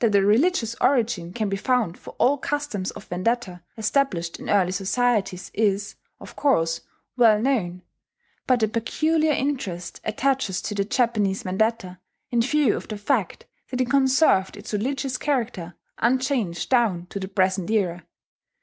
[0.00, 4.70] That a religious origin can be found for all customs of vendetta established in early
[4.70, 6.82] societies is, of course,
[7.16, 7.80] well known;
[8.46, 12.00] but a peculiar interest attaches to the Japanese vendetta
[12.30, 17.26] in view of the fact that it conserved its religious character unchanged down to the
[17.28, 18.04] present era.